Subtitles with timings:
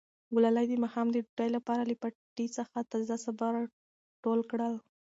[0.35, 3.47] ګلالۍ د ماښام د ډوډۍ لپاره له پټي څخه تازه سابه
[4.23, 4.73] ټول کړل.